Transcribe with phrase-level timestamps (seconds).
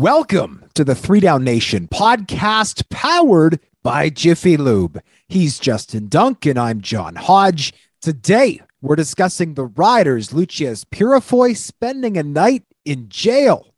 [0.00, 5.02] Welcome to the Three Down Nation podcast powered by Jiffy Lube.
[5.28, 7.74] He's Justin Dunk and I'm John Hodge.
[8.00, 13.74] Today, we're discussing the Riders, Loucheiz Purifoy spending a night in jail.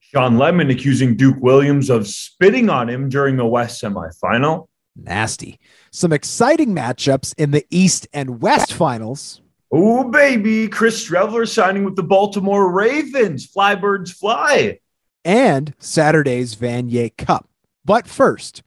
[0.00, 4.66] Shawn Lemon accusing Duke Williams of spitting on him during the West semifinal.
[4.96, 5.60] Nasty.
[5.92, 9.40] Some exciting matchups in the East and West finals.
[9.70, 10.66] Oh, baby.
[10.66, 13.46] Chris Streveler signing with the Baltimore Ravens.
[13.46, 14.80] Fly birds fly.
[15.24, 17.48] And Saturday's Vanier Cup.
[17.84, 18.62] But first,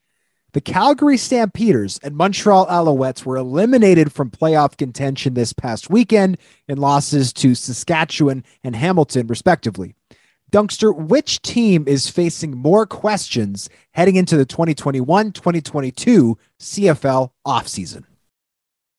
[0.54, 6.78] the Calgary Stampeders and Montreal Alouettes were eliminated from playoff contention this past weekend in
[6.78, 9.96] losses to Saskatchewan and Hamilton, respectively.
[10.52, 18.04] Dunkster, which team is facing more questions heading into the 2021 2022 CFL offseason?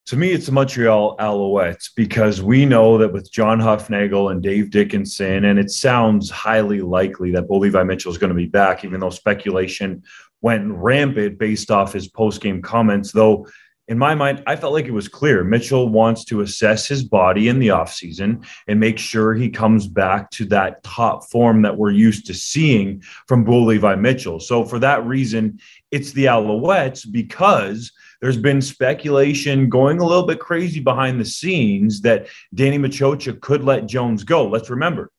[0.08, 4.68] To me, it's the Montreal Alouettes because we know that with John Hufnagel and Dave
[4.68, 8.84] Dickinson, and it sounds highly likely that Bo Levi Mitchell is going to be back,
[8.84, 10.02] even though speculation
[10.42, 13.12] went rampant based off his post game comments.
[13.12, 13.46] Though,
[13.88, 17.48] in my mind, I felt like it was clear Mitchell wants to assess his body
[17.48, 21.92] in the offseason and make sure he comes back to that top form that we're
[21.92, 24.38] used to seeing from Bo Levi Mitchell.
[24.38, 27.90] So, for that reason, it's the Alouettes because
[28.24, 33.62] there's been speculation going a little bit crazy behind the scenes that Danny Maciocia could
[33.62, 34.48] let Jones go.
[34.48, 35.10] Let's remember,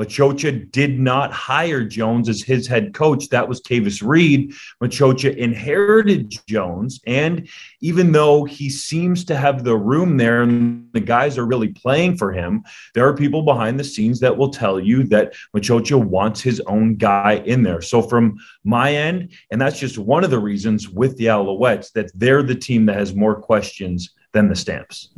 [0.00, 3.28] Maciocia did not hire Jones as his head coach.
[3.28, 4.54] That was Kavis Reed.
[4.82, 7.00] Maciocia inherited Jones.
[7.06, 7.48] And
[7.80, 12.16] even though he seems to have the room there and the guys are really playing
[12.16, 16.40] for him, there are people behind the scenes that will tell you that Maciocia wants
[16.40, 17.82] his own guy in there.
[17.82, 22.10] So, from my end, and that's just one of the reasons with the Alouettes that
[22.14, 25.10] they're the team that has more questions than the Stamps.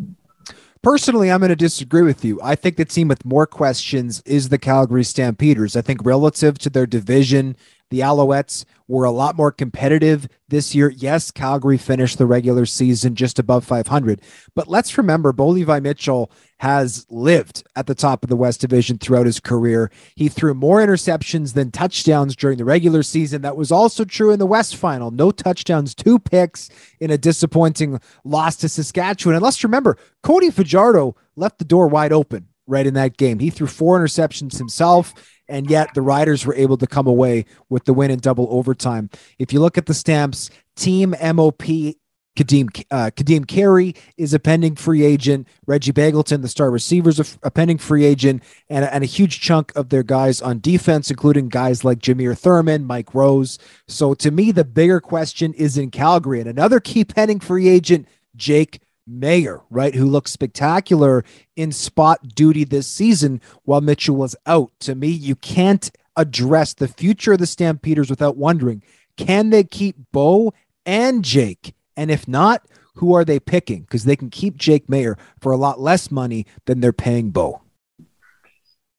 [0.85, 2.39] Personally, I'm going to disagree with you.
[2.43, 5.77] I think the team with more questions is the Calgary Stampeders.
[5.77, 7.57] I think relative to their division,
[7.95, 10.91] the Alouettes were a lot more competitive this year.
[10.91, 14.21] Yes, Calgary finished the regular season just above 500,
[14.57, 18.99] but let's remember Bo Levi Mitchell has lived at the top of the West Division
[18.99, 19.93] throughout his career.
[20.17, 23.43] He threw more interceptions than touchdowns during the regular season.
[23.43, 25.13] That was also true in the West final.
[25.13, 26.69] No touchdowns, two picks
[26.99, 29.37] in a disappointing loss to Saskatchewan.
[29.37, 33.39] And let's remember, Cody Fajardo left the door wide open right in that game.
[33.39, 35.15] He threw four interceptions himself
[35.49, 39.11] and yet the Riders were able to come away with the win in double overtime.
[39.39, 41.95] If you look at the stamps, Team MOP
[42.37, 45.47] Kadeem uh, Kadeem Carey is a pending free agent.
[45.67, 49.73] Reggie Begelton, the star receiver, is a pending free agent, and, and a huge chunk
[49.77, 53.59] of their guys on defense, including guys like Jameer Thurman, Mike Rose.
[53.87, 58.09] So to me, the bigger question is in Calgary, and another key pending free agent,
[58.35, 61.25] Jake Maier, right, who looked spectacular
[61.57, 64.71] in spot duty this season while Mitchell was out.
[64.81, 68.83] To me, you can't address the future of the Stampeders without wondering
[69.17, 70.53] can they keep Bo
[70.85, 71.75] and Jake?
[71.97, 72.67] And if not,
[72.97, 73.83] who are they picking?
[73.83, 77.61] Because they can keep Jake Maier for a lot less money than they're paying Bo.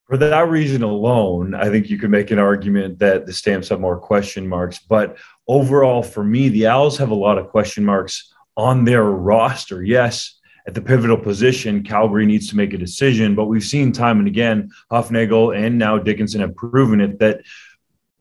[0.08, 3.80] For that reason alone, I think you could make an argument that the Stamps have
[3.80, 4.80] more question marks.
[4.80, 5.18] But
[5.48, 9.84] overall, for me, the Owls have a lot of question marks on their roster.
[9.84, 14.20] Yes, at the pivotal position, Calgary needs to make a decision, but we've seen time
[14.20, 17.42] and again, Hufnagel and now Dickinson have proven it that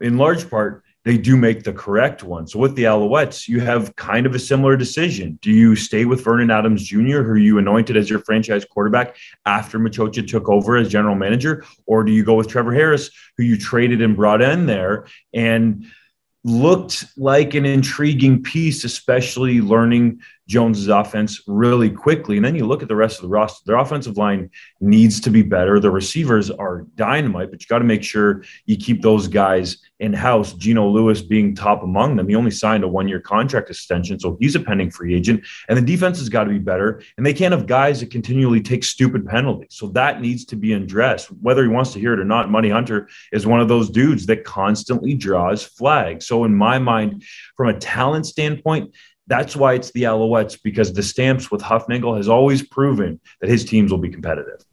[0.01, 2.47] in large part, they do make the correct one.
[2.47, 5.39] So with the Alouettes, you have kind of a similar decision.
[5.43, 9.79] Do you stay with Vernon Adams Jr., who you anointed as your franchise quarterback after
[9.79, 13.59] Maciocia took over as general manager, or do you go with Trevor Harris, who you
[13.59, 15.87] traded and brought in there and–
[16.45, 22.37] looked like an intriguing piece, especially learning Jones's offense really quickly.
[22.37, 24.51] And then you look at the rest of the roster, their offensive line
[24.81, 25.81] needs to be better.
[25.81, 30.13] The receivers are dynamite, but you got to make sure you keep those guys in
[30.13, 30.53] house.
[30.53, 32.29] Geno Lewis being top among them.
[32.29, 35.45] He only signed a one year contract extension, so he's a pending free agent.
[35.69, 37.03] And the defense has got to be better.
[37.17, 39.71] And they can't have guys that continually take stupid penalties.
[39.71, 41.29] So that needs to be addressed.
[41.29, 44.27] Whether he wants to hear it or not, Money Hunter is one of those dudes
[44.27, 46.27] that constantly draws flags.
[46.27, 47.25] So, in my mind,
[47.57, 48.95] from a talent standpoint,
[49.27, 53.65] that's why it's the Alouettes because the Stamps with Hufnagel has always proven that his
[53.65, 54.65] teams will be competitive.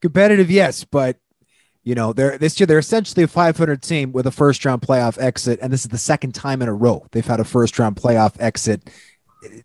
[0.00, 1.16] Competitive, yes, but
[1.84, 5.20] you know they're this year they're essentially a 500 team with a first round playoff
[5.20, 7.96] exit, and this is the second time in a row they've had a first round
[7.96, 8.90] playoff exit.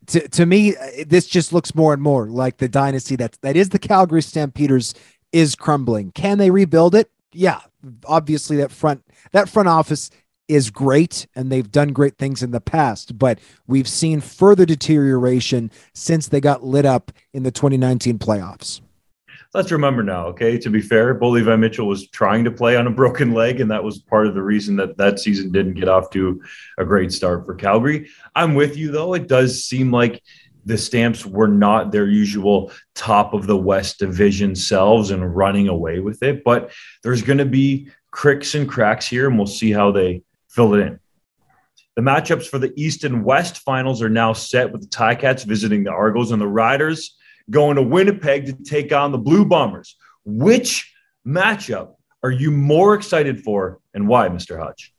[0.08, 0.76] To, to me,
[1.08, 4.94] this just looks more and more like the dynasty that that is the Calgary Stampeders
[5.32, 6.12] is crumbling.
[6.12, 7.10] Can they rebuild it?
[7.32, 7.62] Yeah,
[8.06, 10.10] obviously that front that front office
[10.54, 15.72] is great and they've done great things in the past, but we've seen further deterioration
[15.94, 18.82] since they got lit up in the 2019 playoffs.
[19.54, 20.58] let's remember now, okay?
[20.58, 23.70] To be fair, Bo Levi Mitchell was trying to play on a broken leg, and
[23.72, 26.42] that was part of the reason that that season didn't get off to
[26.78, 28.10] a great start for Calgary.
[28.36, 29.14] I'm with you, though.
[29.14, 30.24] It does seem like
[30.66, 36.00] the Stamps were not their usual top of the West Division selves and running away
[36.00, 36.72] with it, but
[37.04, 40.22] there's going to be cricks and cracks here, and we'll see how they
[40.54, 41.00] fill it in.
[41.96, 45.84] The matchups for the East and West finals are now set with the Ticats visiting
[45.84, 47.16] the Argos and the Riders
[47.50, 49.96] going to Winnipeg to take on the Blue Bombers.
[50.26, 50.92] Which
[51.28, 54.58] matchup are you more excited for and why, Mr.
[54.58, 54.93] Hutch?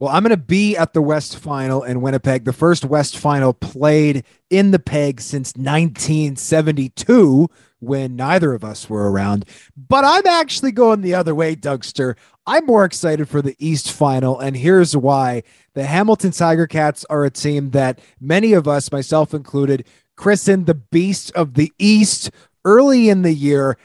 [0.00, 2.44] Well, I'm going to be at the West Final in Winnipeg.
[2.44, 7.48] The first West Final played in the Peg since 1972
[7.80, 9.44] when neither of us were around.
[9.76, 12.16] But I'm actually going the other way, Dougster.
[12.46, 15.42] I'm more excited for the East Final, and here's why.
[15.74, 19.84] The Hamilton Tiger Cats are a team that many of us, myself included,
[20.14, 22.30] christened the Beast of the East
[22.64, 23.76] early in the year.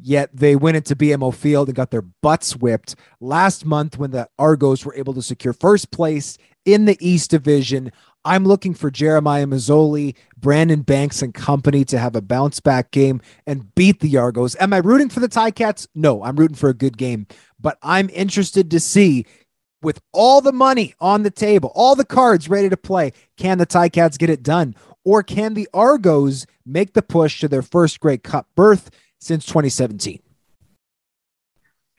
[0.00, 4.28] Yet they went into BMO Field and got their butts whipped last month when the
[4.38, 7.90] Argos were able to secure first place in the East Division.
[8.24, 13.20] I'm looking for Jeremiah Masoli, Brandon Banks, and company to have a bounce back game
[13.46, 14.54] and beat the Argos.
[14.60, 15.88] Am I rooting for the Ticats?
[15.94, 17.26] No, I'm rooting for a good game,
[17.58, 19.24] but I'm interested to see
[19.82, 23.66] with all the money on the table, all the cards ready to play, can the
[23.66, 24.74] Ticats get it done?
[25.04, 30.20] Or can the Argos make the push to their first Grey Cup berth since 2017?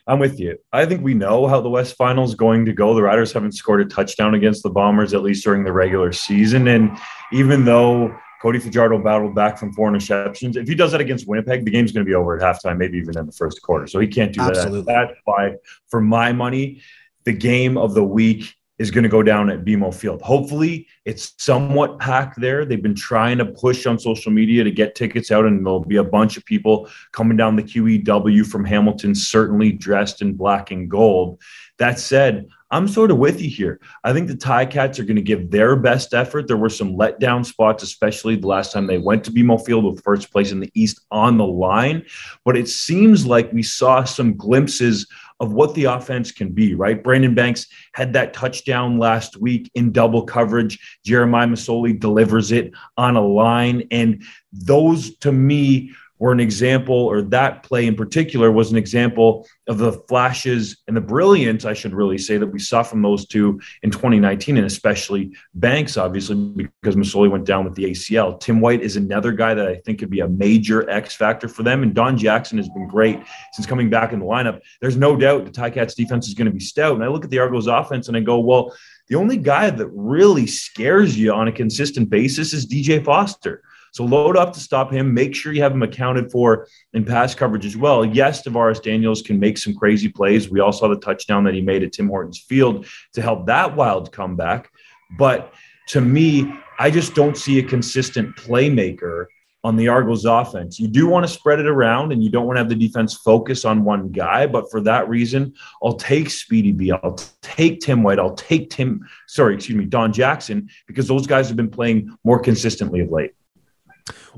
[0.10, 0.58] I'm with you.
[0.74, 2.96] I think we know how the West Final is going to go.
[2.96, 6.68] The Riders haven't scored a touchdown against the Bombers, at least during the regular season.
[6.68, 6.98] And
[7.32, 11.64] even though Cody Fajardo battled back from four interceptions, if he does that against Winnipeg,
[11.64, 13.86] the game's going to be over at halftime, maybe even in the first quarter.
[13.86, 14.82] So he can't do Absolutely.
[14.82, 15.10] that.
[15.10, 15.56] That's why,
[15.90, 16.82] for my money,
[17.26, 20.22] the game of the week is going to go down at BMO Field.
[20.22, 22.64] Hopefully, it's somewhat packed there.
[22.64, 25.98] They've been trying to push on social media to get tickets out, and there'll be
[25.98, 30.90] a bunch of people coming down the QEW from Hamilton, certainly dressed in black and
[30.90, 31.42] gold.
[31.78, 33.80] That said, I'm sort of with you here.
[34.04, 36.48] I think the Ticats are going to give their best effort.
[36.48, 40.04] There were some letdown spots, especially the last time they went to BMO Field with
[40.04, 42.06] first place in the East on the line.
[42.46, 45.08] But it seems like we saw some glimpses
[45.40, 47.04] of what the offense can be, right?
[47.04, 51.00] Brandon Banks had that touchdown last week in double coverage.
[51.06, 53.88] Jeremiah Masoli delivers it on a line.
[53.92, 59.48] And those to me were an example, or that play in particular was an example
[59.68, 63.26] of the flashes and the brilliance, I should really say, that we saw from those
[63.26, 66.36] two in 2019, and especially Banks, obviously,
[66.82, 68.40] because Masoli went down with the ACL.
[68.40, 71.64] Tim White is another guy that I think could be a major X factor for
[71.64, 71.84] them.
[71.84, 73.22] And Don Jackson has been great
[73.54, 74.60] since coming back in the lineup.
[74.82, 76.96] There's no doubt the Ticats defense is going to be stout.
[76.96, 78.76] And I look at the Argos offense and I go, well,
[79.08, 83.64] the only guy that really scares you on a consistent basis is DJ Foster.
[83.92, 85.14] So load up to stop him.
[85.14, 88.06] Make sure you have him accounted for in pass coverage as well.
[88.06, 90.50] Yes, DaVaris Daniels can make some crazy plays.
[90.50, 93.76] We all saw the touchdown that he made at Tim Hortons Field to help that
[93.76, 94.70] wild comeback.
[95.18, 95.54] But
[95.90, 99.26] to me, I just don't see a consistent playmaker
[99.64, 100.80] on the Argos offense.
[100.80, 103.16] You do want to spread it around and you don't want to have the defense
[103.16, 104.48] focus on one guy.
[104.48, 105.54] But for that reason,
[105.84, 106.92] I'll take Speedy B.
[106.92, 108.20] I'll take Tim White.
[108.20, 112.40] I'll take Tim, sorry, excuse me, Don Jackson, because those guys have been playing more
[112.40, 113.32] consistently of late.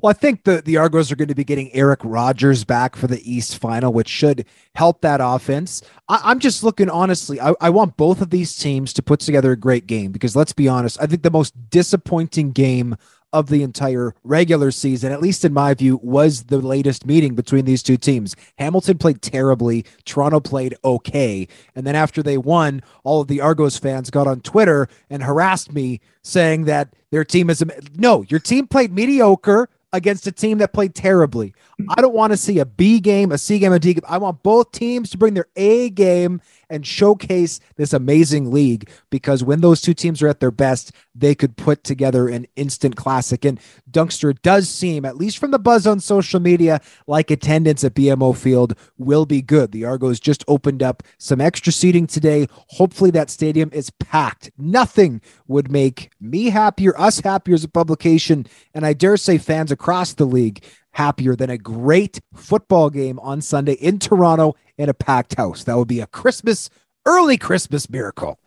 [0.01, 3.07] Well, I think the, the Argos are going to be getting Eric Rogers back for
[3.07, 5.81] the East final, which should help that offense.
[6.07, 9.51] I, am just looking honestly, I, I want both of these teams to put together
[9.51, 12.95] a great game because let's be honest, I think the most disappointing game
[13.33, 17.66] of the entire regular season, at least in my view, was the latest meeting between
[17.66, 18.35] these two teams.
[18.57, 21.47] Hamilton played terribly, Toronto played okay.
[21.75, 25.71] And then after they won, all of the Argos fans got on Twitter and harassed
[25.71, 27.63] me saying that their team is
[27.95, 31.54] no, your team played mediocre against a team that played terribly.
[31.90, 34.04] I don't want to see a B game, a C game, a D game.
[34.07, 39.44] I want both teams to bring their A game and showcase this amazing league because
[39.44, 43.45] when those two teams are at their best, they could put together an instant classic.
[43.45, 43.59] And
[43.92, 48.35] Dunkster does seem, at least from the buzz on social media, like attendance at BMO
[48.35, 49.71] Field will be good.
[49.71, 52.47] The Argos just opened up some extra seating today.
[52.69, 54.49] Hopefully, that stadium is packed.
[54.57, 59.71] Nothing would make me happier, us happier as a publication, and I dare say fans
[59.71, 64.94] across the league happier than a great football game on Sunday in Toronto in a
[64.94, 65.64] packed house.
[65.64, 66.69] That would be a Christmas,
[67.06, 68.40] early Christmas miracle.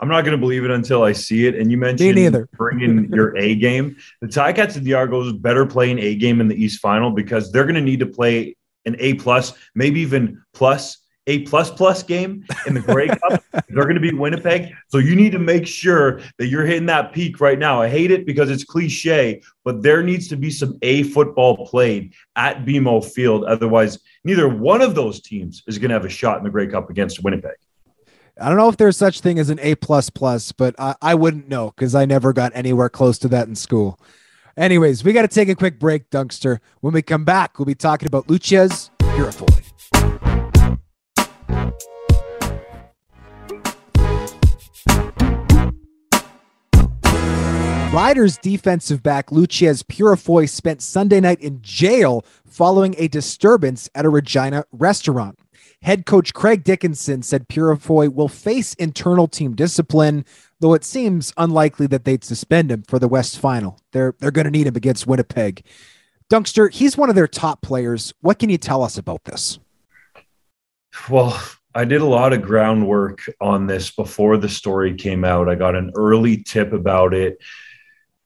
[0.00, 1.54] I'm not going to believe it until I see it.
[1.54, 2.48] And you mentioned Me neither.
[2.56, 3.96] bringing your A game.
[4.22, 7.52] The Ticats and the Argos better play an A game in the East Final because
[7.52, 12.02] they're going to need to play an A plus, maybe even plus A plus plus
[12.02, 13.44] game in the Grey Cup.
[13.68, 17.12] They're going to be Winnipeg, so you need to make sure that you're hitting that
[17.12, 17.80] peak right now.
[17.82, 22.14] I hate it because it's cliche, but there needs to be some A football played
[22.36, 23.44] at BMO Field.
[23.44, 26.66] Otherwise, neither one of those teams is going to have a shot in the Grey
[26.66, 27.56] Cup against Winnipeg.
[28.40, 31.14] I don't know if there's such thing as an A plus plus, but I, I
[31.14, 34.00] wouldn't know because I never got anywhere close to that in school.
[34.56, 36.58] Anyways, we got to take a quick break, Dunkster.
[36.80, 39.66] When we come back, we'll be talking about Loucheiz Purifoy.
[47.92, 54.08] Riders defensive back Loucheiz Purifoy spent Sunday night in jail following a disturbance at a
[54.08, 55.40] Regina restaurant.
[55.82, 60.24] Head coach Craig Dickinson said Purifoy will face internal team discipline,
[60.60, 63.80] though it seems unlikely that they'd suspend him for the West Final.
[63.90, 65.64] They're they're going to need him against Winnipeg.
[66.32, 68.14] Dunkster, he's one of their top players.
[68.20, 69.58] What can you tell us about this?
[71.08, 71.36] Well,
[71.74, 75.48] I did a lot of groundwork on this before the story came out.
[75.48, 77.38] I got an early tip about it.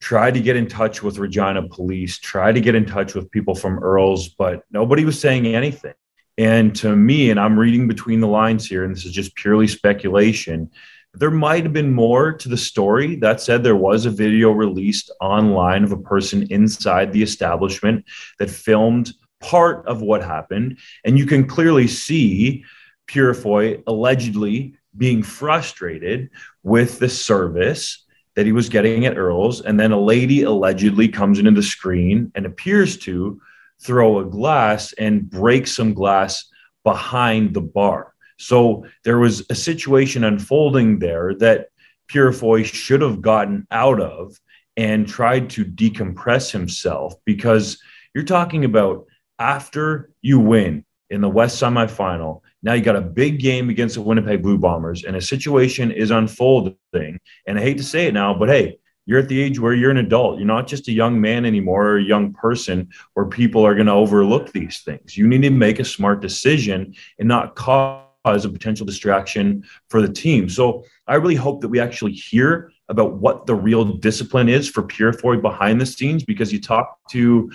[0.00, 3.54] Tried to get in touch with Regina police, tried to get in touch with people
[3.54, 5.94] from Earls, but nobody was saying anything.
[6.36, 9.68] And to me, and I'm reading between the lines here, and this is just purely
[9.68, 10.70] speculation,
[11.14, 13.16] there might have been more to the story.
[13.16, 18.04] That said, there was a video released online of a person inside the establishment
[18.38, 20.78] that filmed part of what happened.
[21.04, 22.64] And you can clearly see
[23.06, 26.30] Purifoy allegedly being frustrated
[26.62, 28.03] with the service
[28.36, 29.60] that he was getting at Earl's.
[29.60, 33.40] And then a lady allegedly comes into the screen and appears to
[33.80, 36.46] throw a glass and break some glass
[36.84, 38.14] behind the bar.
[38.38, 41.68] So there was a situation unfolding there that
[42.08, 44.38] Purifoy should have gotten out of
[44.76, 47.80] and tried to decompress himself because
[48.14, 49.06] you're talking about
[49.38, 54.00] after you win in the West semifinal, now you got a big game against the
[54.00, 57.20] Winnipeg Blue Bombers, and a situation is unfolding.
[57.46, 59.90] And I hate to say it now, but hey, you're at the age where you're
[59.90, 60.38] an adult.
[60.38, 63.86] You're not just a young man anymore or a young person where people are going
[63.86, 65.14] to overlook these things.
[65.14, 70.10] You need to make a smart decision and not cause a potential distraction for the
[70.10, 70.48] team.
[70.48, 74.82] So I really hope that we actually hear about what the real discipline is for
[74.82, 77.52] Purifoy behind the scenes because you talk to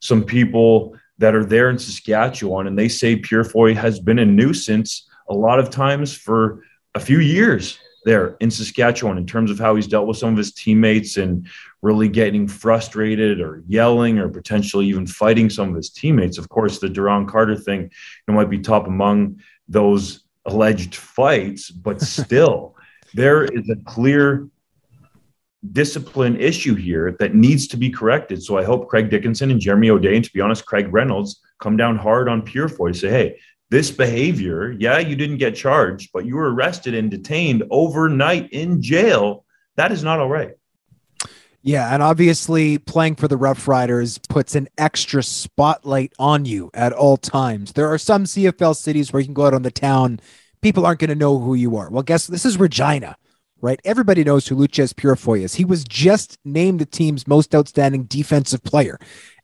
[0.00, 5.06] some people that are there in Saskatchewan and they say Purifoy has been a nuisance
[5.28, 9.76] a lot of times for a few years there in Saskatchewan in terms of how
[9.76, 11.46] he's dealt with some of his teammates and
[11.82, 16.38] really getting frustrated or yelling or potentially even fighting some of his teammates.
[16.38, 17.88] Of course, the Duran Carter thing you
[18.26, 22.74] know, might be top among those alleged fights, but still,
[23.12, 24.48] there is a clear
[25.72, 28.42] discipline issue here that needs to be corrected.
[28.42, 31.76] So I hope Craig Dickinson and Jeremy O'Day, and to be honest, Craig Reynolds, come
[31.76, 33.40] down hard on Purifoy to say, hey,
[33.70, 38.82] this behavior, yeah, you didn't get charged, but you were arrested and detained overnight in
[38.82, 39.44] jail.
[39.76, 40.52] That is not all right.
[41.62, 46.92] Yeah, and obviously playing for the Rough Riders puts an extra spotlight on you at
[46.92, 47.74] all times.
[47.74, 50.20] There are some CFL cities where you can go out on the town,
[50.62, 51.90] people aren't going to know who you are.
[51.90, 53.16] Well, guess this is Regina,
[53.62, 53.80] right?
[53.84, 55.54] Everybody knows who Loucheiz Purifoy is.
[55.54, 58.98] He was just named the team's most outstanding defensive player.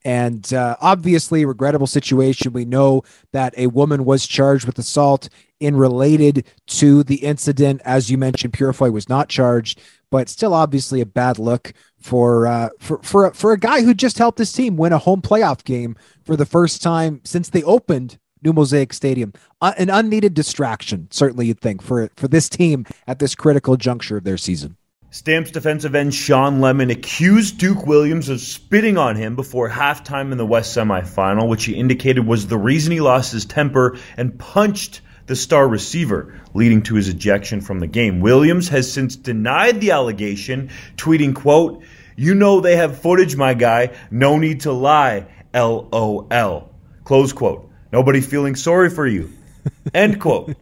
[0.04, 2.52] And uh, obviously, regrettable situation.
[2.52, 7.80] We know that a woman was charged with assault in related to the incident.
[7.84, 9.80] As you mentioned, Purifoy was not charged,
[10.10, 14.18] but still, obviously, a bad look for uh, for for for a guy who just
[14.18, 18.16] helped his team win a home playoff game for the first time since they opened
[18.46, 19.32] New Mosaic Stadium.
[19.60, 24.18] Uh, an unneeded distraction, certainly you'd think for for this team at this critical juncture
[24.18, 24.76] of their season.
[25.10, 30.38] Stamps defensive end Shawn Lemon accused Duke Williams of spitting on him before halftime in
[30.38, 35.00] the West semifinal, which he indicated was the reason he lost his temper and punched
[35.26, 38.20] the star receiver, leading to his ejection from the game.
[38.20, 41.82] Williams has since denied the allegation, tweeting, quote,
[42.14, 43.96] You know they have footage, my guy.
[44.12, 45.26] No need to lie.
[45.52, 46.70] LOL.
[47.02, 47.70] Close quote.
[47.96, 49.32] Nobody feeling sorry for you.
[49.94, 50.54] End quote.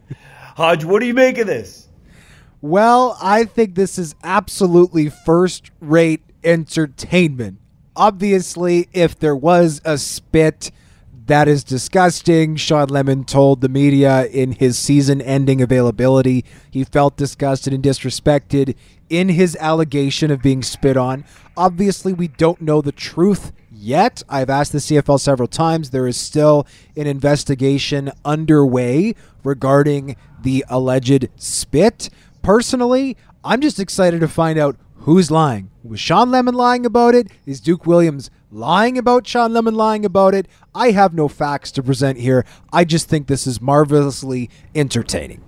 [0.55, 1.89] Hodge, what do you make of this?
[2.61, 7.59] Well, I think this is absolutely first rate entertainment.
[7.93, 10.71] Obviously, if there was a spit,
[11.25, 12.55] that is disgusting.
[12.55, 18.77] Shawn Lemon told the media in his season ending availability he felt disgusted and disrespected
[19.09, 21.25] in his allegation of being spit on.
[21.57, 23.51] Obviously, we don't know the truth
[23.85, 24.23] yet.
[24.27, 25.91] I've asked the CFL several times.
[25.91, 32.09] There is still an investigation underway regarding the alleged spit
[32.45, 35.69] personally, I'm just excited to find out Who's lying?
[35.83, 37.27] Was Shawn Lemon lying about it?
[37.45, 40.47] Is Duke Williams lying about Shawn Lemon lying about it?
[40.73, 42.43] I have no facts to present here.
[42.73, 45.43] I just think this is marvelously entertaining.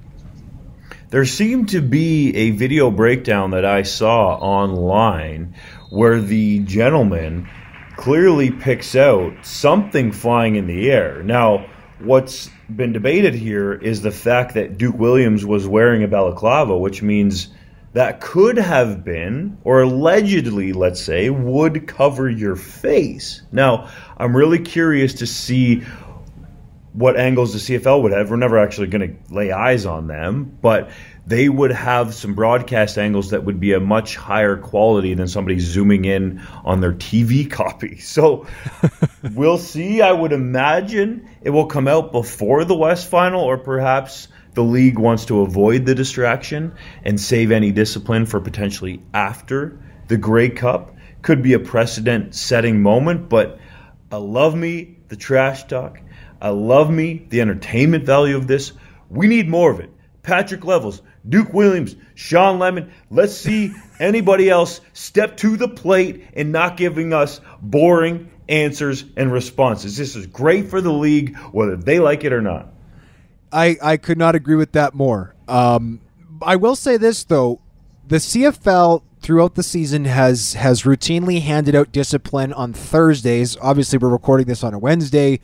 [1.09, 5.55] There seemed to be a video breakdown that I saw online
[5.89, 7.49] where the gentleman
[7.97, 11.21] clearly picks out something flying in the air.
[11.23, 11.65] Now,
[11.99, 17.01] what's been debated here is the fact that Duke Williams was wearing a balaclava, which
[17.01, 17.49] means
[17.93, 23.41] that could have been, or allegedly, let's say, would cover your face.
[23.51, 25.83] Now, I'm really curious to see
[26.93, 28.29] what angles the CFL would have.
[28.29, 30.91] We're never actually going to lay eyes on them, but
[31.27, 35.59] they would have some broadcast angles that would be a much higher quality than somebody
[35.59, 37.97] zooming in on their TV copy.
[37.97, 38.47] So
[39.33, 40.01] we'll see.
[40.01, 44.97] I would imagine it will come out before the West Final, or perhaps the league
[44.97, 50.95] wants to avoid the distraction and save any discipline for potentially after the Grey Cup.
[51.23, 53.59] Could be a precedent setting moment, but
[54.09, 55.99] I love me the trash talk.
[56.41, 58.71] I love me the entertainment value of this.
[59.09, 59.89] We need more of it.
[60.27, 62.91] Patrick Levels, Duke Williams, Shawn Lemon.
[63.09, 69.31] Let's see anybody else step to the plate and not giving us boring answers and
[69.31, 69.97] responses.
[69.97, 72.69] This is great for the league, whether they like it or not.
[73.51, 75.35] I, I could not agree with that more.
[75.47, 76.01] Um,
[76.41, 77.61] I will say this though,
[78.05, 83.57] the CFL throughout the season has has routinely handed out discipline on Thursdays.
[83.61, 85.39] Obviously, we're recording this on a Wednesday.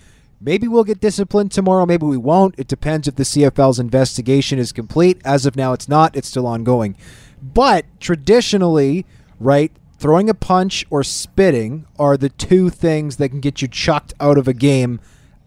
[0.46, 1.86] Maybe we'll get disciplined tomorrow.
[1.86, 2.56] Maybe we won't.
[2.58, 5.22] It depends if the CFL's investigation is complete.
[5.24, 6.18] As of now, it's not.
[6.18, 6.98] It's still ongoing.
[7.42, 9.06] But traditionally,
[9.40, 14.14] right, throwing a punch or spitting are the two things that can get you chucked
[14.20, 15.00] out of a game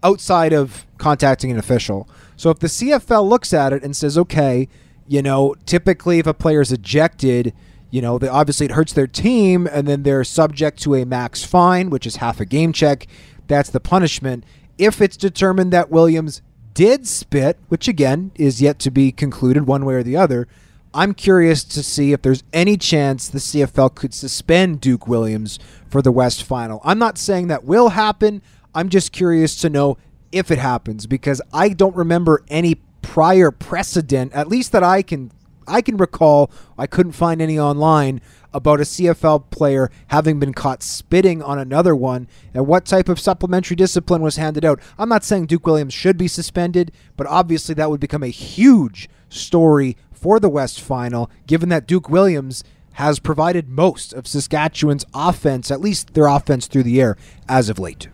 [0.03, 2.09] outside of contacting an official.
[2.35, 4.67] So if the CFL looks at it and says, okay,
[5.07, 7.53] you know, typically if a player is ejected,
[7.91, 11.43] you know, they, obviously it hurts their team and then they're subject to a max
[11.43, 13.05] fine, which is half a game check.
[13.45, 14.43] That's the punishment
[14.77, 16.41] if it's determined that Williams
[16.73, 20.47] did spit, which again is yet to be concluded one way or the other,
[20.93, 26.01] I'm curious to see if there's any chance the CFL could suspend Duke Williams for
[26.01, 26.81] the West Final.
[26.83, 28.41] I'm not saying that will happen.
[28.73, 29.97] I'm just curious to know
[30.31, 35.31] if it happens because I don't remember any prior precedent, at least that I can
[35.67, 36.49] I can recall.
[36.77, 38.21] I couldn't find any online
[38.53, 43.19] about a CFL player having been caught spitting on another one and what type of
[43.19, 44.79] supplementary discipline was handed out.
[44.97, 49.09] I'm not saying Duke Williams should be suspended, but obviously that would become a huge
[49.29, 55.69] story for the West Final, given that Duke Williams has provided most of Saskatchewan's offense,
[55.69, 57.15] at least their offense through the air,
[57.47, 58.07] as of late.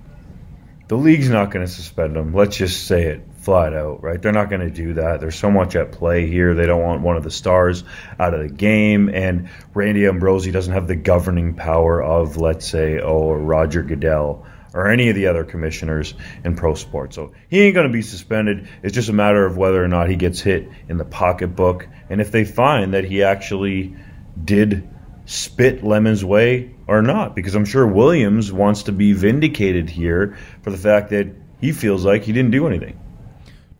[0.89, 2.33] The league's not going to suspend him.
[2.33, 4.21] Let's just say it flat out, right?
[4.21, 5.19] They're not going to do that.
[5.19, 6.53] There's so much at play here.
[6.53, 7.83] They don't want one of the stars
[8.19, 9.09] out of the game.
[9.09, 14.87] And Randy Ambrosie doesn't have the governing power of, let's say, oh, Roger Goodell or
[14.87, 17.15] any of the other commissioners in pro sports.
[17.15, 18.67] So he ain't going to be suspended.
[18.81, 21.87] It's just a matter of whether or not he gets hit in the pocketbook.
[22.09, 23.95] And if they find that he actually
[24.43, 24.89] did
[25.25, 30.71] spit Lemon's way or not, because I'm sure Williams wants to be vindicated here for
[30.71, 31.27] the fact that
[31.61, 32.99] he feels like he didn't do anything.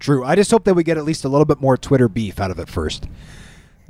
[0.04, 0.26] True.
[0.26, 2.52] I just hope that we get at least a little bit more Twitter beef out
[2.52, 3.08] of it first.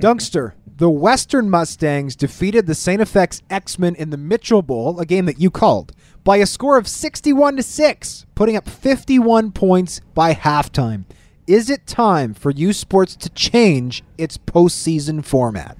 [0.00, 3.00] Dunkster, the Western Mustangs defeated the St.
[3.00, 5.90] FX X-Men in the Mitchell Bowl, a game that you called,
[6.22, 11.02] by a score of 61 to 6, putting up 51 points by halftime.
[11.48, 15.76] Is it time for U Sports to change its postseason format?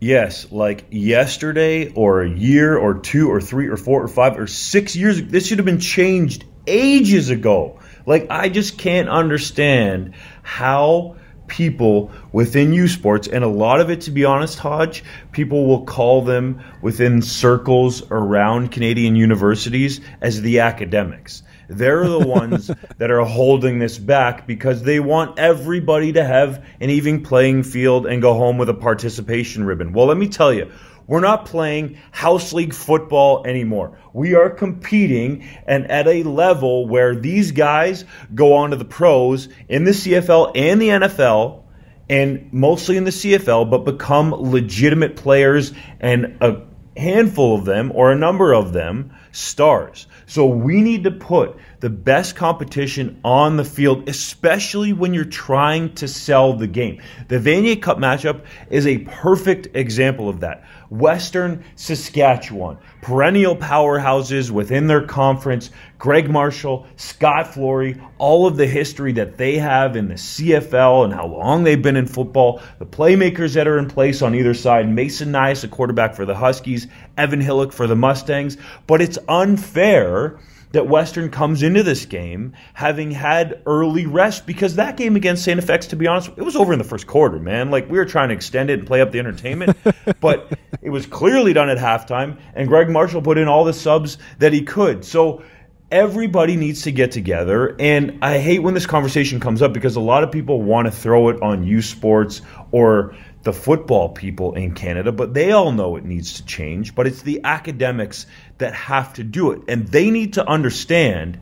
[0.00, 4.48] Yes, like yesterday or a year or two or three or four or five or
[4.48, 5.22] six years.
[5.22, 7.78] This should have been changed ages ago.
[8.06, 14.02] Like, I just can't understand how people within U Sports, and a lot of it,
[14.02, 20.60] to be honest, Hodge, people will call them within circles around Canadian universities as the
[20.60, 21.42] academics.
[21.68, 26.90] They're the ones that are holding this back because they want everybody to have an
[26.90, 29.92] even playing field and go home with a participation ribbon.
[29.92, 30.70] Well, let me tell you,
[31.06, 33.98] we're not playing house league football anymore.
[34.12, 39.48] We are competing and at a level where these guys go on to the pros
[39.68, 41.62] in the CFL and the NFL
[42.08, 46.62] and mostly in the CFL, but become legitimate players and a
[46.96, 50.06] handful of them or a number of them stars.
[50.26, 55.94] So we need to put the best competition on the field, especially when you're trying
[55.96, 57.02] to sell the game.
[57.28, 60.64] The Vanier Cup matchup is a perfect example of that.
[60.98, 69.12] Western Saskatchewan, perennial powerhouses within their conference, Greg Marshall, Scott Flory, all of the history
[69.12, 73.54] that they have in the CFL and how long they've been in football, the playmakers
[73.54, 77.40] that are in place on either side, Mason Nice, a quarterback for the Huskies, Evan
[77.40, 78.56] Hillock for the Mustangs.
[78.86, 80.38] But it's unfair
[80.74, 85.60] that Western comes into this game having had early rest because that game against St.
[85.60, 87.70] FX, to be honest, it was over in the first quarter, man.
[87.70, 89.76] Like we were trying to extend it and play up the entertainment,
[90.20, 94.18] but it was clearly done at halftime, and Greg Marshall put in all the subs
[94.40, 95.04] that he could.
[95.04, 95.44] So
[95.92, 97.76] everybody needs to get together.
[97.78, 100.90] And I hate when this conversation comes up because a lot of people want to
[100.90, 105.96] throw it on U Sports or the football people in Canada, but they all know
[105.96, 106.94] it needs to change.
[106.94, 108.26] But it's the academics
[108.58, 109.62] that have to do it.
[109.68, 111.40] And they need to understand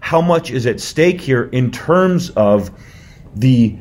[0.00, 2.70] how much is at stake here in terms of
[3.34, 3.76] the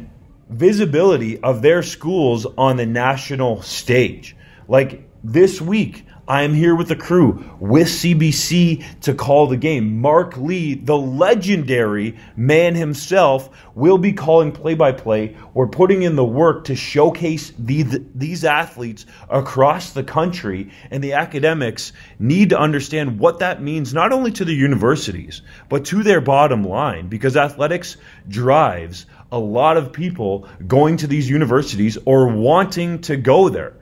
[0.50, 4.36] visibility of their schools on the national stage.
[4.68, 10.02] Like this week, I am here with the crew with CBC to call the game.
[10.02, 15.36] Mark Lee, the legendary man himself, will be calling play by play.
[15.54, 21.04] We're putting in the work to showcase the, the, these athletes across the country, and
[21.04, 26.04] the academics need to understand what that means not only to the universities, but to
[26.04, 32.28] their bottom line, because athletics drives a lot of people going to these universities or
[32.28, 33.74] wanting to go there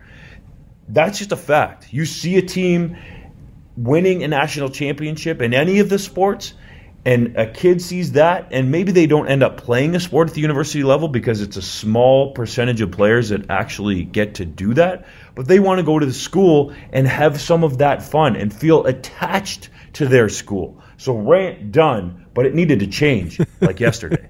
[0.89, 1.93] that's just a fact.
[1.93, 2.97] You see a team
[3.77, 6.53] winning a national championship in any of the sports,
[7.05, 10.33] and a kid sees that, and maybe they don't end up playing a sport at
[10.33, 14.73] the university level because it's a small percentage of players that actually get to do
[14.73, 15.05] that.
[15.33, 18.53] But they want to go to the school and have some of that fun and
[18.53, 20.81] feel attached to their school.
[20.97, 24.27] So rant done, but it needed to change like yesterday.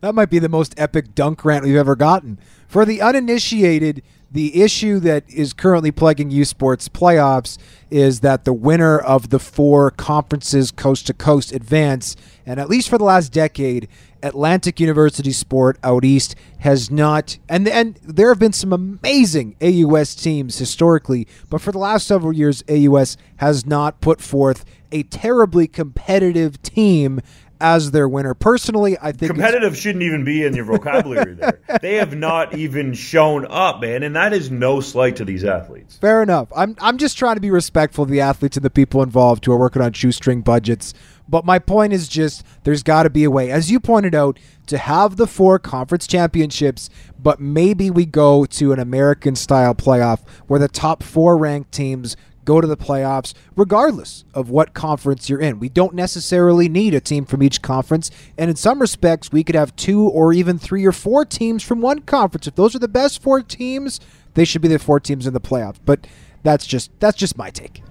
[0.00, 2.38] that might be the most epic dunk rant we've ever gotten.
[2.66, 7.58] For the uninitiated, the issue that is currently plaguing U Sports playoffs
[7.90, 12.16] is that the winner of the four conferences coast to coast advance,
[12.46, 13.88] and at least for the last decade,
[14.22, 20.14] Atlantic University Sport out east has not, and and there have been some amazing AUS
[20.14, 25.66] teams historically, but for the last several years, AUS has not put forth a terribly
[25.66, 27.20] competitive team
[27.62, 28.34] as their winner.
[28.34, 31.60] Personally, I think competitive shouldn't even be in your vocabulary there.
[31.80, 35.96] They have not even shown up, man, and that is no slight to these athletes.
[35.96, 36.48] Fair enough.
[36.54, 39.52] I'm I'm just trying to be respectful of the athletes and the people involved who
[39.52, 40.92] are working on shoestring budgets.
[41.28, 44.38] But my point is just there's got to be a way, as you pointed out,
[44.66, 50.20] to have the four conference championships, but maybe we go to an American style playoff
[50.46, 55.40] where the top four ranked teams go to the playoffs regardless of what conference you're
[55.40, 55.58] in.
[55.58, 59.54] We don't necessarily need a team from each conference, and in some respects, we could
[59.54, 62.46] have two or even three or four teams from one conference.
[62.46, 64.00] If those are the best four teams,
[64.34, 65.78] they should be the four teams in the playoffs.
[65.84, 66.06] But
[66.42, 67.82] that's just that's just my take.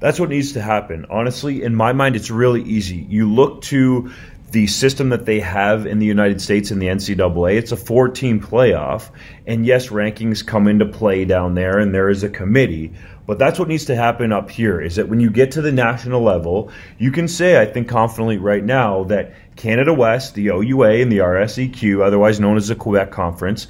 [0.00, 1.04] That's what needs to happen.
[1.10, 2.96] Honestly, in my mind, it's really easy.
[2.96, 4.10] You look to
[4.50, 7.56] the system that they have in the United States in the NCAA.
[7.56, 9.10] It's a four team playoff.
[9.46, 12.92] And yes, rankings come into play down there, and there is a committee.
[13.26, 15.72] But that's what needs to happen up here is that when you get to the
[15.72, 21.02] national level, you can say, I think confidently right now, that Canada West, the OUA,
[21.02, 23.66] and the RSEQ, otherwise known as the Quebec Conference,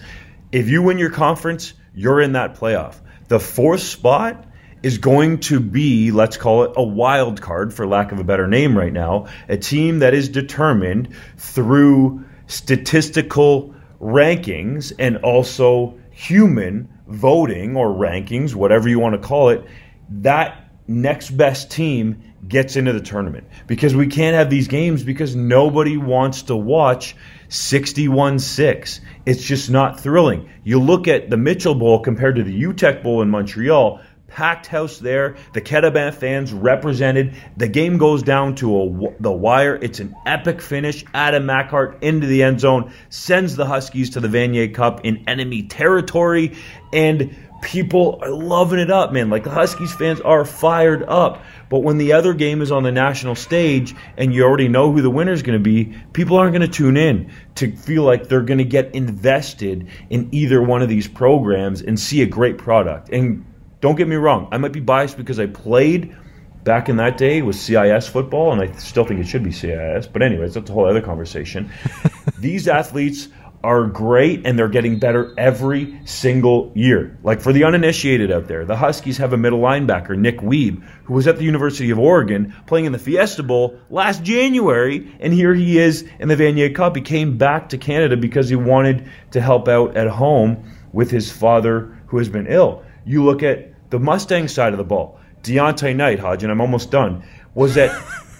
[0.52, 2.96] if you win your conference, you're in that playoff.
[3.28, 4.46] The fourth spot
[4.82, 8.46] is going to be, let's call it a wild card for lack of a better
[8.46, 17.76] name right now, a team that is determined through statistical rankings and also human voting
[17.76, 19.66] or rankings, whatever you want to call it,
[20.08, 25.36] that next best team gets into the tournament because we can't have these games because
[25.36, 27.14] nobody wants to watch
[27.48, 29.00] 61 6.
[29.26, 30.50] It's just not thrilling.
[30.64, 34.98] You look at the Mitchell Bowl compared to the Uteck Bowl in Montreal, packed house
[34.98, 35.36] there.
[35.52, 37.34] The Kettlebell fans represented.
[37.56, 39.76] The game goes down to a, the wire.
[39.76, 41.04] It's an epic finish.
[41.12, 45.64] Adam Machart into the end zone sends the Huskies to the Vanier Cup in enemy
[45.64, 46.56] territory,
[46.92, 49.30] and people are loving it up, man.
[49.30, 51.42] Like the Huskies fans are fired up.
[51.68, 55.02] But when the other game is on the national stage and you already know who
[55.02, 58.28] the winner is going to be, people aren't going to tune in to feel like
[58.28, 62.58] they're going to get invested in either one of these programs and see a great
[62.58, 63.10] product.
[63.10, 63.44] And
[63.80, 66.16] don't get me wrong, I might be biased because I played
[66.64, 70.06] back in that day with CIS football, and I still think it should be CIS.
[70.06, 71.70] But anyways, that's a whole other conversation.
[72.38, 73.28] These athletes
[73.62, 77.18] are great and they're getting better every single year.
[77.22, 81.14] Like for the uninitiated out there, the Huskies have a middle linebacker, Nick Wiebe, who
[81.14, 85.54] was at the University of Oregon playing in the Fiesta Bowl last January, and here
[85.54, 86.96] he is in the Vanier Cup.
[86.96, 91.30] He came back to Canada because he wanted to help out at home with his
[91.30, 92.82] father who has been ill.
[93.04, 95.20] You look at the Mustang side of the ball.
[95.42, 97.24] Deontay Knight, Hodge, and I'm almost done,
[97.54, 97.90] was at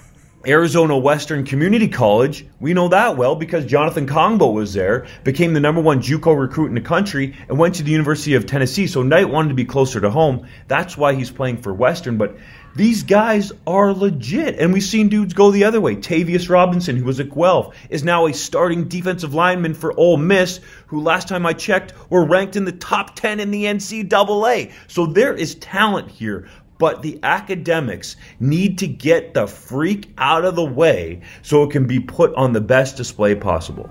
[0.46, 5.60] Arizona Western Community College, we know that well because Jonathan Kongbo was there, became the
[5.60, 8.86] number one JUCO recruit in the country, and went to the University of Tennessee.
[8.86, 10.46] So Knight wanted to be closer to home.
[10.66, 12.16] That's why he's playing for Western.
[12.16, 12.38] But
[12.76, 15.96] these guys are legit, and we've seen dudes go the other way.
[15.96, 20.60] Tavius Robinson, who was at Guelph, is now a starting defensive lineman for Ole Miss,
[20.86, 24.72] who last time I checked were ranked in the top 10 in the NCAA.
[24.86, 30.56] So there is talent here but the academics need to get the freak out of
[30.56, 33.90] the way so it can be put on the best display possible.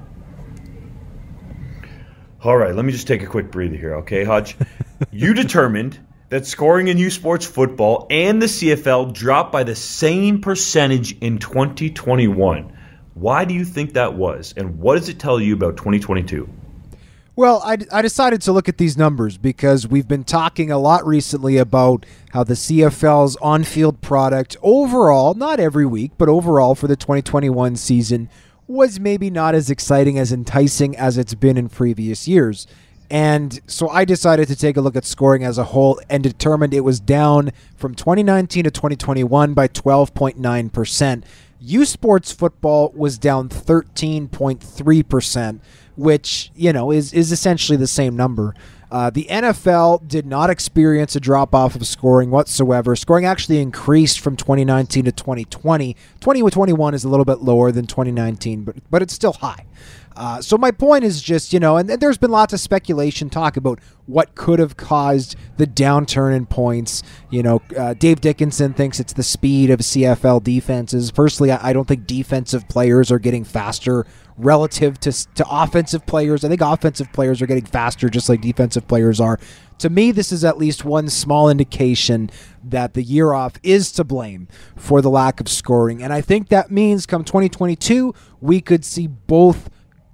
[2.44, 4.58] All right, let me just take a quick breather here, okay, Hodge?
[5.12, 10.42] you determined that scoring in U Sports football and the CFL dropped by the same
[10.42, 12.74] percentage in 2021.
[13.16, 16.48] Why do you think that was, and what does it tell you about 2022?
[17.36, 21.06] Well, I, I decided to look at these numbers because we've been talking a lot
[21.06, 26.88] recently about how the CFL's on field product overall, not every week, but overall for
[26.88, 28.30] the 2021 season,
[28.68, 32.68] was maybe not as exciting, as enticing as it's been in previous years.
[33.10, 36.74] And so I decided to take a look at scoring as a whole and determined
[36.74, 41.24] it was down from 2019 to 2021 by 12.9%.
[41.62, 45.60] U Sports football was down 13.3%
[46.00, 48.56] which you know is is essentially the same number.
[48.90, 52.96] Uh, the NFL did not experience a drop off of scoring whatsoever.
[52.96, 55.94] Scoring actually increased from 2019 to 2020.
[56.22, 59.66] 2021 is a little bit lower than 2019, but but it's still high.
[60.20, 63.56] Uh, so my point is just you know, and there's been lots of speculation talk
[63.56, 67.04] about what could have caused the downturn in points.
[67.30, 71.10] You know, uh, Dave Dickinson thinks it's the speed of CFL defenses.
[71.12, 74.06] Personally, I, I don't think defensive players are getting faster
[74.36, 76.44] relative to to offensive players.
[76.44, 79.40] I think offensive players are getting faster, just like defensive players are.
[79.78, 82.30] To me, this is at least one small indication
[82.62, 86.50] that the year off is to blame for the lack of scoring, and I think
[86.50, 89.70] that means come 2022 we could see both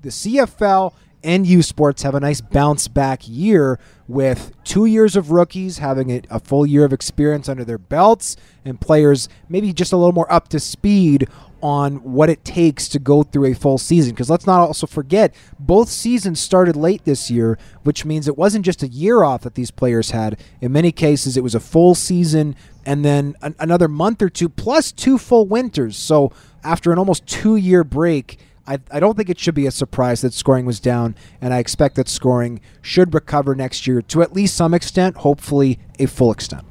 [0.05, 5.31] the CFL and U Sports have a nice bounce back year with two years of
[5.31, 9.97] rookies having a, full year of experience under their belts and players maybe just a
[9.97, 11.27] little more up to speed
[11.59, 14.13] on what it takes to go through a full season.
[14.13, 18.63] Because let's not also forget, both seasons started late this year, which means it wasn't
[18.63, 20.39] just a year off that these players had.
[20.61, 24.49] In many cases, it was a full season and then an, another month or two
[24.49, 25.97] plus two full winters.
[25.97, 26.31] So
[26.63, 28.37] after an almost two year break,
[28.67, 31.59] I, I don't think it should be a surprise that scoring was down, and I
[31.59, 36.31] expect that scoring should recover next year to at least some extent, hopefully a full
[36.31, 36.65] extent.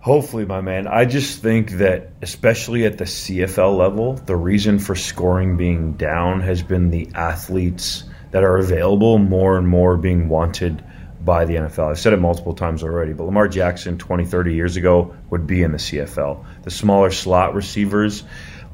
[0.00, 0.86] Hopefully, my man.
[0.86, 6.42] I just think that, especially at the CFL level, the reason for scoring being down
[6.42, 10.84] has been the athletes that are available more and more being wanted
[11.24, 11.90] by the NFL.
[11.90, 15.62] I've said it multiple times already, but Lamar Jackson 20, 30 years ago would be
[15.62, 16.44] in the CFL.
[16.62, 18.22] The smaller slot receivers,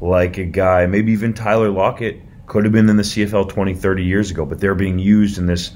[0.03, 4.05] like a guy, maybe even Tyler Lockett could have been in the CFL 20, 30
[4.05, 5.71] years ago, but they're being used in this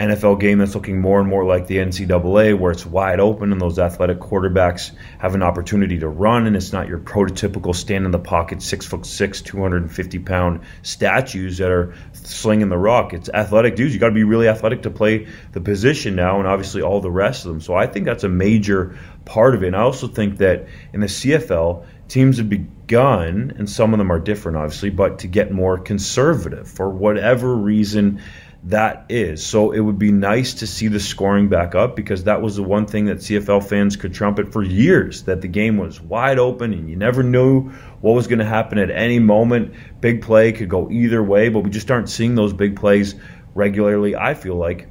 [0.00, 3.60] NFL game that's looking more and more like the NCAA, where it's wide open and
[3.60, 8.10] those athletic quarterbacks have an opportunity to run, and it's not your prototypical stand in
[8.10, 13.12] the pocket, six foot six, 250 pound statues that are slinging the rock.
[13.12, 13.94] It's athletic dudes.
[13.94, 17.10] You got to be really athletic to play the position now, and obviously all the
[17.10, 17.60] rest of them.
[17.60, 19.68] So I think that's a major part of it.
[19.68, 24.10] And I also think that in the CFL, teams have begun, and some of them
[24.12, 28.20] are different, obviously, but to get more conservative for whatever reason
[28.64, 29.44] that is.
[29.44, 32.62] So it would be nice to see the scoring back up because that was the
[32.62, 36.72] one thing that CFL fans could trumpet for years that the game was wide open
[36.72, 39.74] and you never knew what was going to happen at any moment.
[40.00, 43.14] Big play could go either way, but we just aren't seeing those big plays
[43.54, 44.88] regularly, I feel like,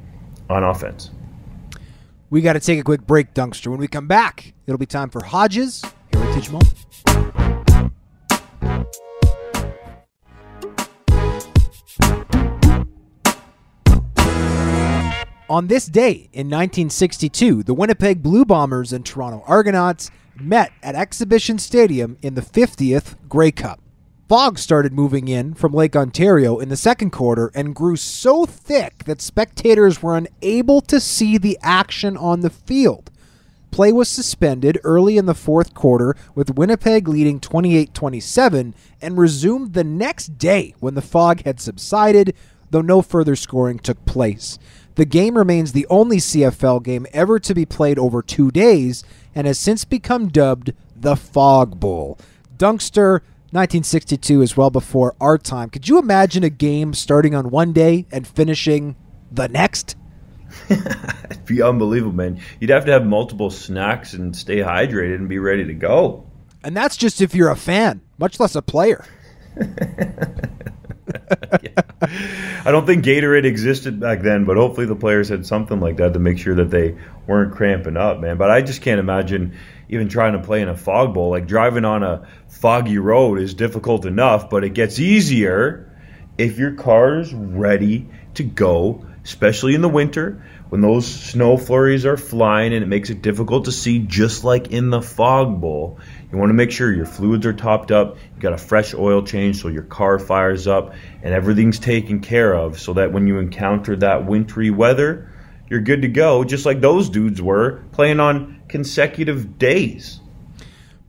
[0.49, 1.09] on offense.
[2.29, 3.67] We got to take a quick break, Dunkster.
[3.67, 5.83] When we come back, it'll be time for Hodges
[15.47, 21.59] On this day in 1962, the Winnipeg Blue Bombers and Toronto Argonauts met at Exhibition
[21.59, 23.79] Stadium in the 50th Grey Cup.
[24.27, 29.03] Fog started moving in from Lake Ontario in the second quarter and grew so thick
[29.03, 33.11] that spectators were unable to see the action on the field.
[33.73, 39.73] Play was suspended early in the fourth quarter, with Winnipeg leading 28 27, and resumed
[39.73, 42.35] the next day when the fog had subsided,
[42.69, 44.59] though no further scoring took place.
[44.93, 49.47] The game remains the only CFL game ever to be played over two days and
[49.47, 52.19] has since become dubbed the Fog Bowl.
[52.55, 55.71] Dunkster, 1962 is well before our time.
[55.71, 58.95] Could you imagine a game starting on one day and finishing
[59.31, 59.95] the next?
[60.69, 62.39] It'd be unbelievable, man.
[62.59, 66.25] You'd have to have multiple snacks and stay hydrated and be ready to go.
[66.63, 69.05] And that's just if you're a fan, much less a player.
[72.65, 76.13] I don't think Gatorade existed back then, but hopefully the players had something like that
[76.13, 78.37] to make sure that they weren't cramping up, man.
[78.37, 79.57] But I just can't imagine
[79.89, 81.29] even trying to play in a fog bowl.
[81.29, 85.91] Like driving on a foggy road is difficult enough, but it gets easier
[86.37, 92.17] if your car's ready to go, especially in the winter when those snow flurries are
[92.17, 95.99] flying and it makes it difficult to see, just like in the fog bowl.
[96.31, 99.23] You want to make sure your fluids are topped up, you got a fresh oil
[99.23, 103.37] change so your car fires up, and everything's taken care of so that when you
[103.37, 105.31] encounter that wintry weather,
[105.69, 110.19] you're good to go, just like those dudes were playing on consecutive days.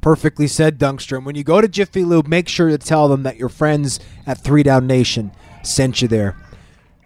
[0.01, 1.25] Perfectly said, Dunkstrom.
[1.25, 4.39] When you go to Jiffy Lube, make sure to tell them that your friends at
[4.39, 6.37] Three Down Nation sent you there.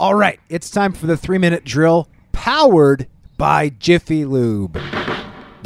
[0.01, 4.81] All right, it's time for the three minute drill powered by Jiffy Lube.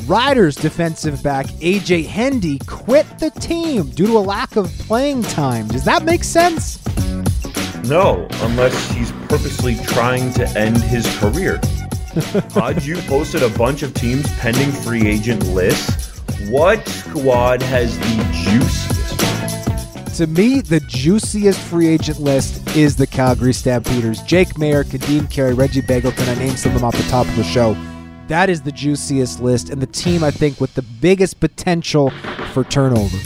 [0.07, 5.69] Riders defensive back AJ Hendy quit the team due to a lack of playing time.
[5.69, 6.83] Does that make sense?
[7.85, 11.61] No, unless he's purposely trying to end his career.
[12.83, 16.21] You posted a bunch of teams pending free agent lists.
[16.49, 18.92] What squad has the juiciest?
[20.17, 24.21] To me, the juiciest free agent list is the Calgary Stampeders.
[24.25, 26.29] Jake Maier, Kadeem Carey, Reggie Begelton.
[26.29, 27.75] I named some of them off the top of the show.
[28.29, 32.11] That is the juiciest list and the team, I think, with the biggest potential
[32.53, 33.17] for turnover.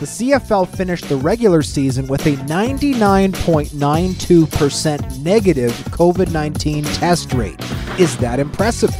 [0.00, 7.58] The CFL finished the regular season with a 99.92% negative COVID 19 test rate.
[7.98, 8.94] Is that impressive?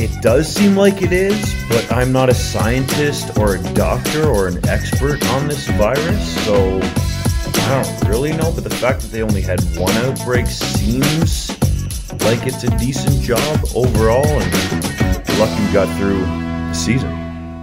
[0.00, 4.48] It does seem like it is, but I'm not a scientist or a doctor or
[4.48, 8.50] an expert on this virus, so I don't really know.
[8.50, 11.50] But the fact that they only had one outbreak seems
[12.24, 14.88] like it's a decent job overall, and
[15.38, 17.10] lucky got through the season.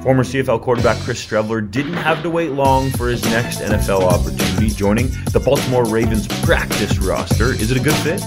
[0.04, 4.70] Former CFL quarterback Chris Streveler didn't have to wait long for his next NFL opportunity,
[4.70, 7.54] joining the Baltimore Ravens practice roster.
[7.54, 8.22] Is it a good fit?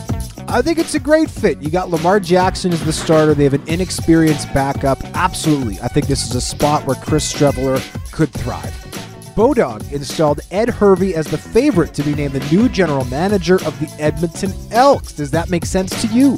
[0.53, 1.63] I think it's a great fit.
[1.63, 3.35] You got Lamar Jackson as the starter.
[3.35, 4.99] They have an inexperienced backup.
[5.15, 5.79] Absolutely.
[5.81, 8.75] I think this is a spot where Chris Streveler could thrive.
[9.37, 13.79] Bodog installed Ed Hervey as the favorite to be named the new general manager of
[13.79, 15.13] the Edmonton Elks.
[15.13, 16.37] Does that make sense to you?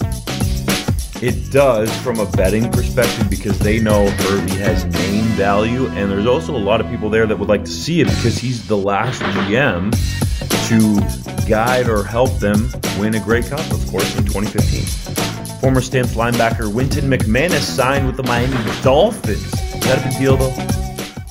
[1.23, 6.27] It does from a betting perspective because they know Hervey has name value, and there's
[6.27, 8.77] also a lot of people there that would like to see it because he's the
[8.77, 9.91] last GM
[10.69, 15.59] to guide or help them win a Grey Cup, of course, in 2015.
[15.61, 19.45] Former Stamps linebacker Wynton McManus signed with the Miami Dolphins.
[19.45, 20.51] Is that a big deal, though?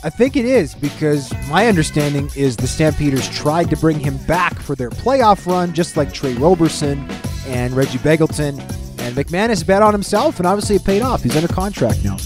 [0.03, 4.59] I think it is because my understanding is the Stampeders tried to bring him back
[4.59, 7.07] for their playoff run, just like Tre Roberson
[7.45, 8.59] and Reggie Begelton.
[8.99, 11.23] And McManus bet on himself, and obviously it paid off.
[11.23, 12.17] He's under contract now.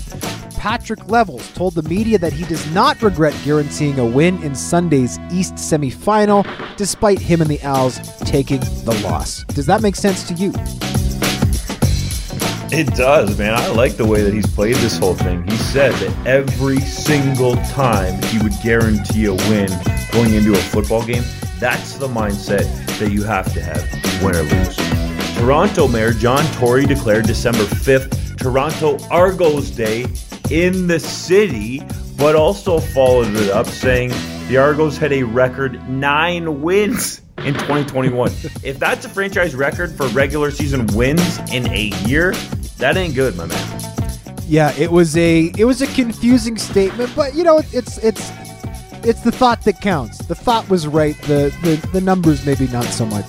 [0.65, 5.19] Patrick Levels told the media that he does not regret guaranteeing a win in Sunday's
[5.32, 6.43] East semifinal,
[6.75, 9.43] despite him and the Als taking the loss.
[9.43, 10.51] Does that make sense to you?
[12.75, 13.54] It does, man.
[13.54, 15.43] I like the way that he's played this whole thing.
[15.43, 19.69] He said that every single time he would guarantee a win
[20.12, 21.23] going into a football game.
[21.60, 22.65] That's the mindset
[22.97, 23.84] that you have to have,
[24.23, 24.75] win or lose.
[25.38, 30.06] Toronto Mayor John Tory declared December 5th Toronto Argos Day
[30.49, 31.81] in the city,
[32.17, 34.12] but also followed it up saying
[34.47, 38.29] the Argos had a record nine wins in 2021.
[38.63, 42.31] if that's a franchise record for regular season wins in a year,
[42.77, 43.81] that ain't good, my man.
[44.47, 48.31] Yeah, it was a it was a confusing statement, but you know it's it's
[49.03, 50.19] it's the thought that counts.
[50.19, 51.19] The thought was right.
[51.23, 53.25] The the, the numbers maybe not so much.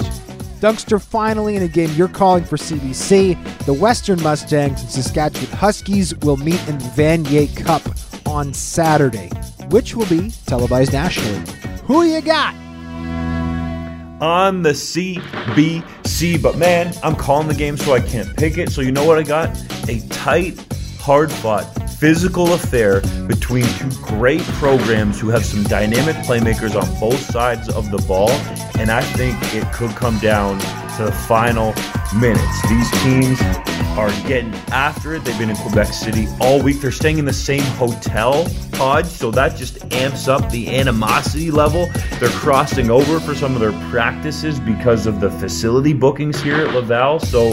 [0.60, 3.64] Dunkster finally in a game you're calling for CBC.
[3.66, 7.82] The Western Mustangs and Saskatchewan Huskies will meet in the Vanier Cup
[8.26, 9.28] on Saturday,
[9.68, 11.52] which will be televised nationally.
[11.84, 12.54] Who you got?
[14.20, 16.42] on the CBC.
[16.42, 18.70] But man, I'm calling the game so I can't pick it.
[18.70, 19.50] So you know what I got?
[19.88, 20.58] A tight,
[20.98, 21.64] hard fought,
[21.98, 27.90] physical affair between two great programs who have some dynamic playmakers on both sides of
[27.90, 28.30] the ball.
[28.78, 30.58] And I think it could come down
[30.96, 31.74] to the final
[32.18, 32.68] minutes.
[32.68, 33.40] These teams
[33.96, 35.24] are getting after it.
[35.24, 36.80] They've been in Quebec City all week.
[36.80, 41.88] They're staying in the same hotel pod, so that just amps up the animosity level.
[42.20, 46.74] They're crossing over for some of their practices because of the facility bookings here at
[46.74, 47.20] Laval.
[47.20, 47.52] So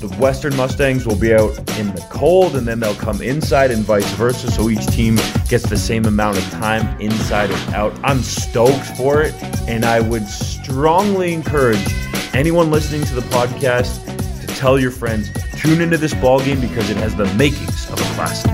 [0.00, 3.84] the Western Mustangs will be out in the cold and then they'll come inside and
[3.84, 4.50] vice versa.
[4.50, 5.16] So each team
[5.48, 7.92] gets the same amount of time inside and out.
[8.02, 9.34] I'm stoked for it.
[9.68, 11.84] And I would strongly encourage
[12.32, 14.04] anyone listening to the podcast
[14.40, 15.28] to tell your friends,
[15.58, 18.50] tune into this ball game because it has the makings of a classic.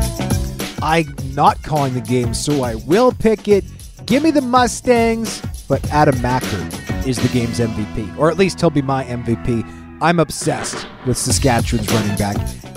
[0.83, 3.65] I'm not calling the game, so I will pick it.
[4.05, 8.71] Give me the Mustangs, but Adam Machart is the game's MVP, or at least he'll
[8.71, 9.86] be my MVP.
[10.01, 12.37] I'm obsessed with Saskatchewan's running back.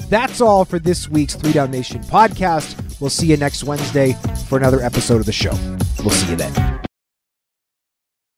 [0.09, 2.99] That's all for this week's Three Down Nation podcast.
[2.99, 4.15] We'll see you next Wednesday
[4.47, 5.51] for another episode of the show.
[5.99, 6.88] We'll see you then.